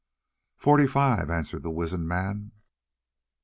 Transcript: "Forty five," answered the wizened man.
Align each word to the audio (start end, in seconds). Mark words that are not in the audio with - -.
"Forty 0.57 0.87
five," 0.87 1.29
answered 1.29 1.61
the 1.61 1.69
wizened 1.69 2.07
man. 2.07 2.53